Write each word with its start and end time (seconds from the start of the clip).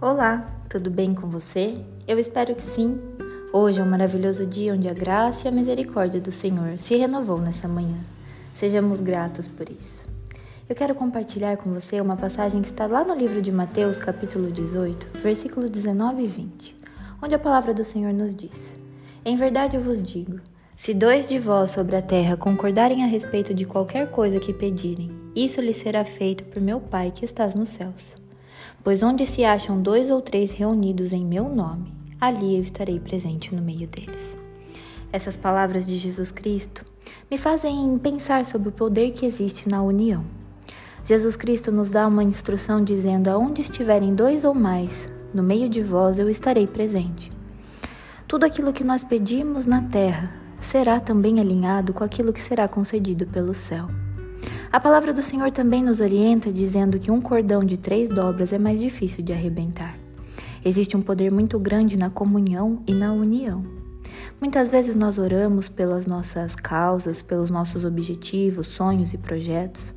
Olá, 0.00 0.48
tudo 0.68 0.92
bem 0.92 1.12
com 1.12 1.26
você? 1.26 1.76
Eu 2.06 2.20
espero 2.20 2.54
que 2.54 2.62
sim. 2.62 3.00
Hoje 3.52 3.80
é 3.80 3.82
um 3.82 3.90
maravilhoso 3.90 4.46
dia 4.46 4.72
onde 4.72 4.88
a 4.88 4.94
graça 4.94 5.44
e 5.44 5.48
a 5.48 5.50
misericórdia 5.50 6.20
do 6.20 6.30
Senhor 6.30 6.78
se 6.78 6.94
renovou 6.94 7.40
nessa 7.40 7.66
manhã. 7.66 7.98
Sejamos 8.54 9.00
gratos 9.00 9.48
por 9.48 9.68
isso. 9.68 10.00
Eu 10.68 10.76
quero 10.76 10.94
compartilhar 10.94 11.56
com 11.56 11.74
você 11.74 12.00
uma 12.00 12.16
passagem 12.16 12.62
que 12.62 12.68
está 12.68 12.86
lá 12.86 13.02
no 13.02 13.12
livro 13.12 13.42
de 13.42 13.50
Mateus, 13.50 13.98
capítulo 13.98 14.52
18, 14.52 15.18
versículos 15.18 15.68
19 15.68 16.22
e 16.22 16.26
20, 16.28 16.76
onde 17.20 17.34
a 17.34 17.38
palavra 17.38 17.74
do 17.74 17.84
Senhor 17.84 18.12
nos 18.12 18.32
diz: 18.36 18.72
Em 19.24 19.34
verdade 19.34 19.74
eu 19.74 19.82
vos 19.82 20.00
digo, 20.00 20.38
se 20.76 20.94
dois 20.94 21.26
de 21.26 21.40
vós 21.40 21.72
sobre 21.72 21.96
a 21.96 22.02
terra 22.02 22.36
concordarem 22.36 23.02
a 23.02 23.08
respeito 23.08 23.52
de 23.52 23.64
qualquer 23.64 24.08
coisa 24.12 24.38
que 24.38 24.52
pedirem, 24.52 25.10
isso 25.34 25.60
lhes 25.60 25.78
será 25.78 26.04
feito 26.04 26.44
por 26.44 26.62
meu 26.62 26.78
Pai 26.78 27.10
que 27.10 27.24
estás 27.24 27.56
nos 27.56 27.70
céus. 27.70 28.27
Pois 28.82 29.02
onde 29.02 29.26
se 29.26 29.44
acham 29.44 29.80
dois 29.80 30.10
ou 30.10 30.20
três 30.20 30.52
reunidos 30.52 31.12
em 31.12 31.24
meu 31.24 31.48
nome, 31.48 31.92
ali 32.20 32.56
eu 32.56 32.62
estarei 32.62 32.98
presente 32.98 33.54
no 33.54 33.62
meio 33.62 33.86
deles. 33.86 34.36
Essas 35.12 35.36
palavras 35.36 35.86
de 35.86 35.96
Jesus 35.96 36.30
Cristo 36.30 36.84
me 37.30 37.38
fazem 37.38 37.96
pensar 37.98 38.44
sobre 38.44 38.68
o 38.68 38.72
poder 38.72 39.10
que 39.12 39.26
existe 39.26 39.68
na 39.68 39.82
união. 39.82 40.24
Jesus 41.04 41.36
Cristo 41.36 41.72
nos 41.72 41.90
dá 41.90 42.06
uma 42.06 42.22
instrução 42.22 42.82
dizendo: 42.82 43.28
Aonde 43.28 43.62
estiverem 43.62 44.14
dois 44.14 44.44
ou 44.44 44.54
mais, 44.54 45.10
no 45.32 45.42
meio 45.42 45.68
de 45.68 45.82
vós 45.82 46.18
eu 46.18 46.28
estarei 46.28 46.66
presente. 46.66 47.30
Tudo 48.26 48.44
aquilo 48.44 48.72
que 48.72 48.84
nós 48.84 49.02
pedimos 49.02 49.64
na 49.64 49.82
terra 49.82 50.30
será 50.60 51.00
também 51.00 51.40
alinhado 51.40 51.94
com 51.94 52.04
aquilo 52.04 52.32
que 52.32 52.42
será 52.42 52.68
concedido 52.68 53.26
pelo 53.26 53.54
céu. 53.54 53.88
A 54.70 54.78
palavra 54.78 55.12
do 55.12 55.22
Senhor 55.22 55.50
também 55.50 55.82
nos 55.82 56.00
orienta 56.00 56.52
dizendo 56.52 56.98
que 56.98 57.10
um 57.10 57.20
cordão 57.20 57.64
de 57.64 57.76
três 57.76 58.08
dobras 58.08 58.52
é 58.52 58.58
mais 58.58 58.80
difícil 58.80 59.24
de 59.24 59.32
arrebentar. 59.32 59.98
Existe 60.64 60.96
um 60.96 61.02
poder 61.02 61.32
muito 61.32 61.58
grande 61.58 61.96
na 61.96 62.10
comunhão 62.10 62.82
e 62.86 62.92
na 62.92 63.12
união. 63.12 63.64
Muitas 64.40 64.70
vezes 64.70 64.94
nós 64.94 65.18
oramos 65.18 65.68
pelas 65.68 66.06
nossas 66.06 66.54
causas, 66.54 67.22
pelos 67.22 67.50
nossos 67.50 67.84
objetivos, 67.84 68.68
sonhos 68.68 69.12
e 69.12 69.18
projetos. 69.18 69.92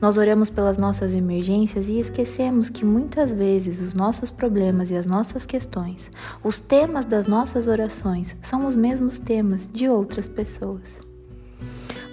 Nós 0.00 0.16
oramos 0.16 0.48
pelas 0.48 0.78
nossas 0.78 1.12
emergências 1.12 1.88
e 1.88 1.98
esquecemos 1.98 2.70
que 2.70 2.84
muitas 2.84 3.34
vezes 3.34 3.80
os 3.80 3.94
nossos 3.94 4.30
problemas 4.30 4.90
e 4.90 4.96
as 4.96 5.06
nossas 5.06 5.44
questões, 5.44 6.10
os 6.42 6.60
temas 6.60 7.04
das 7.04 7.26
nossas 7.26 7.66
orações, 7.66 8.36
são 8.42 8.66
os 8.66 8.76
mesmos 8.76 9.18
temas 9.18 9.66
de 9.66 9.88
outras 9.88 10.28
pessoas. 10.28 11.09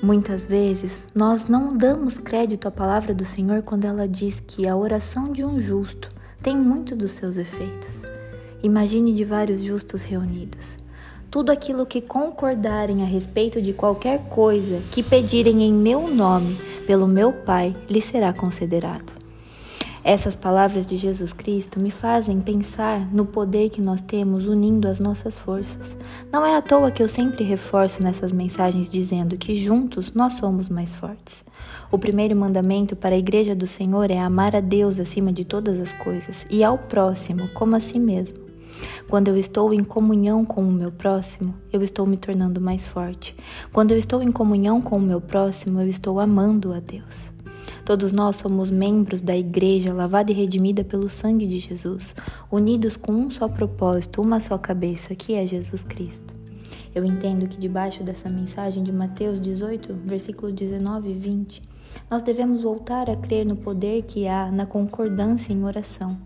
Muitas 0.01 0.47
vezes 0.47 1.07
nós 1.13 1.47
não 1.47 1.75
damos 1.75 2.17
crédito 2.17 2.67
à 2.67 2.71
palavra 2.71 3.13
do 3.13 3.25
Senhor 3.25 3.61
quando 3.63 3.85
ela 3.85 4.07
diz 4.07 4.39
que 4.39 4.67
a 4.67 4.75
oração 4.75 5.31
de 5.31 5.43
um 5.43 5.59
justo 5.59 6.09
tem 6.41 6.55
muito 6.55 6.95
dos 6.95 7.11
seus 7.11 7.37
efeitos. 7.37 8.03
Imagine 8.61 9.13
de 9.13 9.23
vários 9.23 9.61
justos 9.61 10.03
reunidos 10.03 10.77
tudo 11.29 11.51
aquilo 11.51 11.85
que 11.85 12.01
concordarem 12.01 13.03
a 13.03 13.05
respeito 13.05 13.61
de 13.61 13.73
qualquer 13.73 14.29
coisa 14.29 14.81
que 14.91 15.03
pedirem 15.03 15.63
em 15.63 15.73
meu 15.73 16.07
nome, 16.07 16.57
pelo 16.85 17.07
meu 17.07 17.33
Pai, 17.33 17.75
lhe 17.89 18.01
será 18.01 18.33
considerado. 18.33 19.26
Essas 20.07 20.37
palavras 20.37 20.85
de 20.85 20.95
Jesus 20.95 21.33
Cristo 21.33 21.81
me 21.81 21.91
fazem 21.91 22.39
pensar 22.39 23.13
no 23.13 23.25
poder 23.25 23.69
que 23.69 23.81
nós 23.81 23.99
temos 23.99 24.45
unindo 24.45 24.87
as 24.87 25.01
nossas 25.01 25.37
forças. 25.37 25.97
Não 26.31 26.45
é 26.45 26.55
à 26.55 26.61
toa 26.61 26.89
que 26.91 27.03
eu 27.03 27.09
sempre 27.09 27.43
reforço 27.43 28.01
nessas 28.01 28.31
mensagens 28.31 28.89
dizendo 28.89 29.35
que 29.35 29.53
juntos 29.53 30.13
nós 30.13 30.35
somos 30.35 30.69
mais 30.69 30.95
fortes. 30.95 31.43
O 31.91 31.97
primeiro 31.97 32.37
mandamento 32.37 32.95
para 32.95 33.15
a 33.15 33.17
Igreja 33.17 33.53
do 33.53 33.67
Senhor 33.67 34.09
é 34.09 34.17
amar 34.17 34.55
a 34.55 34.61
Deus 34.61 34.97
acima 34.97 35.33
de 35.33 35.43
todas 35.43 35.77
as 35.77 35.91
coisas 35.91 36.47
e 36.49 36.63
ao 36.63 36.77
próximo 36.77 37.49
como 37.49 37.75
a 37.75 37.81
si 37.81 37.99
mesmo. 37.99 38.39
Quando 39.09 39.27
eu 39.27 39.35
estou 39.35 39.73
em 39.73 39.83
comunhão 39.83 40.45
com 40.45 40.61
o 40.61 40.71
meu 40.71 40.89
próximo, 40.89 41.53
eu 41.69 41.83
estou 41.83 42.07
me 42.07 42.15
tornando 42.15 42.61
mais 42.61 42.85
forte. 42.85 43.35
Quando 43.73 43.91
eu 43.91 43.97
estou 43.97 44.23
em 44.23 44.31
comunhão 44.31 44.81
com 44.81 44.95
o 44.95 45.01
meu 45.01 45.19
próximo, 45.19 45.81
eu 45.81 45.87
estou 45.89 46.17
amando 46.17 46.71
a 46.71 46.79
Deus. 46.79 47.35
Todos 47.87 48.11
nós 48.11 48.35
somos 48.35 48.69
membros 48.69 49.21
da 49.21 49.37
Igreja 49.37 49.93
lavada 49.93 50.29
e 50.29 50.35
redimida 50.35 50.83
pelo 50.83 51.09
sangue 51.09 51.47
de 51.47 51.57
Jesus, 51.57 52.13
unidos 52.51 52.97
com 52.97 53.13
um 53.13 53.31
só 53.31 53.47
propósito, 53.47 54.21
uma 54.21 54.41
só 54.41 54.57
cabeça, 54.57 55.15
que 55.15 55.33
é 55.33 55.45
Jesus 55.45 55.85
Cristo. 55.85 56.35
Eu 56.93 57.05
entendo 57.05 57.47
que 57.47 57.57
debaixo 57.57 58.03
dessa 58.03 58.27
mensagem 58.27 58.83
de 58.83 58.91
Mateus 58.91 59.39
18, 59.39 59.93
versículo 60.03 60.51
19 60.51 61.11
e 61.11 61.13
20, 61.13 61.61
nós 62.09 62.21
devemos 62.21 62.61
voltar 62.61 63.09
a 63.09 63.15
crer 63.15 63.45
no 63.45 63.55
poder 63.55 64.03
que 64.03 64.27
há 64.27 64.51
na 64.51 64.65
concordância 64.65 65.51
em 65.51 65.63
oração 65.63 66.17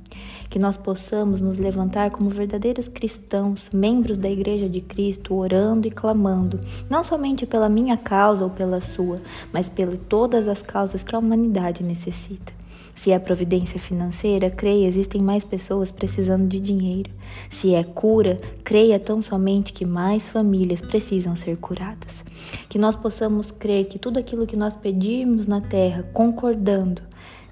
que 0.52 0.60
nós 0.60 0.76
possamos 0.76 1.42
nos 1.42 1.58
levantar 1.58 2.12
como 2.12 2.30
verdadeiros 2.30 2.90
cristãos, 2.90 3.70
membros 3.74 4.18
da 4.18 4.30
Igreja 4.30 4.68
de 4.68 4.82
Cristo, 4.82 5.34
orando 5.34 5.88
e 5.88 5.92
clamando, 5.92 6.60
não 6.90 7.06
somente 7.06 7.46
pela 7.46 7.70
minha 7.70 7.96
causa 7.96 8.44
ou 8.44 8.50
pela 8.50 8.82
sua, 8.82 9.22
mas 9.54 9.70
pelas 9.70 9.98
todas 10.10 10.50
as 10.50 10.62
causas 10.62 11.04
que 11.04 11.16
a 11.16 11.20
humanidade 11.20 11.84
necessita. 11.84 12.61
Se 12.96 13.12
é 13.12 13.20
providência 13.20 13.80
financeira, 13.80 14.50
creia, 14.50 14.88
existem 14.88 15.22
mais 15.22 15.44
pessoas 15.44 15.92
precisando 15.92 16.48
de 16.48 16.60
dinheiro. 16.60 17.10
Se 17.50 17.74
é 17.74 17.84
cura, 17.84 18.38
creia 18.64 19.00
tão 19.00 19.22
somente 19.22 19.74
que 19.74 19.86
mais 19.86 20.28
famílias 20.28 20.82
precisam 20.82 21.36
ser 21.36 21.58
curadas. 21.58 22.24
Que 22.70 22.78
nós 22.78 22.96
possamos 22.96 23.50
crer 23.52 23.86
que 23.86 23.98
tudo 23.98 24.20
aquilo 24.20 24.46
que 24.46 24.56
nós 24.56 24.76
pedimos 24.76 25.48
na 25.48 25.62
terra, 25.62 26.04
concordando, 26.14 27.02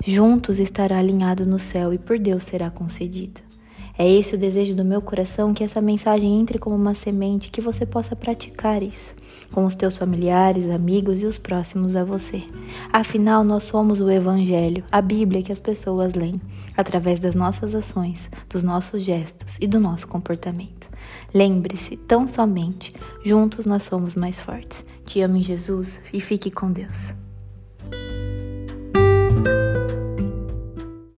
juntos 0.06 0.60
estará 0.60 1.00
alinhado 1.00 1.46
no 1.46 1.60
céu 1.60 1.94
e 1.94 1.98
por 1.98 2.20
Deus 2.20 2.46
será 2.46 2.70
concedido. 2.70 3.49
É 4.00 4.10
esse 4.10 4.34
o 4.34 4.38
desejo 4.38 4.74
do 4.74 4.86
meu 4.86 5.02
coração 5.02 5.54
que 5.54 5.62
essa 5.62 5.82
mensagem 5.82 6.40
entre 6.40 6.58
como 6.58 6.74
uma 6.74 6.96
semente 6.96 7.52
que 7.52 7.60
você 7.60 7.86
possa 7.86 8.16
praticar 8.16 8.82
isso 8.82 9.14
com 9.52 9.66
os 9.66 9.76
teus 9.76 9.98
familiares, 9.98 10.70
amigos 10.70 11.22
e 11.22 11.26
os 11.26 11.38
próximos 11.38 11.98
a 11.98 12.04
você. 12.06 12.44
Afinal, 12.94 13.44
nós 13.44 13.64
somos 13.66 14.00
o 14.00 14.10
Evangelho, 14.10 14.86
a 14.90 15.02
Bíblia 15.02 15.44
que 15.44 15.52
as 15.52 15.60
pessoas 15.60 16.14
leem, 16.14 16.40
através 16.78 17.20
das 17.20 17.36
nossas 17.36 17.76
ações, 17.76 18.30
dos 18.50 18.64
nossos 18.64 19.02
gestos 19.02 19.58
e 19.60 19.68
do 19.68 19.82
nosso 19.82 20.08
comportamento. 20.08 20.90
Lembre-se, 21.34 21.98
tão 21.98 22.26
somente, 22.26 22.94
juntos 23.26 23.66
nós 23.66 23.84
somos 23.84 24.16
mais 24.16 24.40
fortes. 24.40 24.82
Te 25.06 25.20
amo 25.22 25.36
em 25.36 25.44
Jesus 25.44 26.00
e 26.14 26.22
fique 26.22 26.50
com 26.50 26.72
Deus. 26.72 27.14